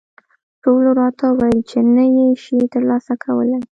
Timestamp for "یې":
2.15-2.27